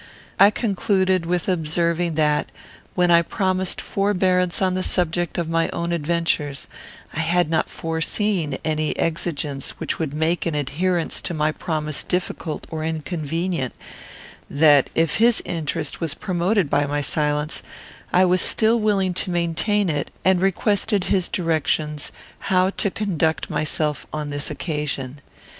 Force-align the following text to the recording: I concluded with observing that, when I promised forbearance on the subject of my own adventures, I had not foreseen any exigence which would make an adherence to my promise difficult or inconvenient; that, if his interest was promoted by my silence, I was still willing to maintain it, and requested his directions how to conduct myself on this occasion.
I 0.39 0.49
concluded 0.49 1.27
with 1.27 1.47
observing 1.47 2.15
that, 2.15 2.51
when 2.95 3.11
I 3.11 3.21
promised 3.21 3.79
forbearance 3.79 4.59
on 4.59 4.73
the 4.73 4.81
subject 4.81 5.37
of 5.37 5.47
my 5.47 5.69
own 5.69 5.91
adventures, 5.91 6.65
I 7.13 7.19
had 7.19 7.51
not 7.51 7.69
foreseen 7.69 8.57
any 8.65 8.97
exigence 8.97 9.75
which 9.79 9.99
would 9.99 10.11
make 10.11 10.47
an 10.47 10.55
adherence 10.55 11.21
to 11.21 11.35
my 11.35 11.51
promise 11.51 12.01
difficult 12.01 12.65
or 12.71 12.83
inconvenient; 12.83 13.75
that, 14.49 14.89
if 14.95 15.17
his 15.17 15.39
interest 15.45 16.01
was 16.01 16.15
promoted 16.15 16.67
by 16.67 16.87
my 16.87 17.01
silence, 17.01 17.61
I 18.11 18.25
was 18.25 18.41
still 18.41 18.79
willing 18.79 19.13
to 19.13 19.29
maintain 19.29 19.87
it, 19.87 20.09
and 20.25 20.41
requested 20.41 21.03
his 21.13 21.29
directions 21.29 22.11
how 22.49 22.71
to 22.71 22.89
conduct 22.89 23.51
myself 23.51 24.07
on 24.11 24.31
this 24.31 24.49
occasion. 24.49 25.21